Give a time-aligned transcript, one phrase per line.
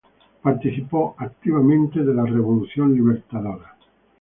[0.41, 3.77] Participó activamente de la "Revolución Libertadora".